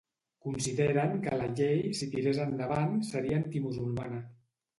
Consideren 0.43 1.13
que 1.25 1.37
la 1.41 1.49
llei, 1.59 1.83
si 1.99 2.07
tirés 2.15 2.41
endavant, 2.47 2.97
seria 3.11 3.39
antimusulmana. 3.43 4.25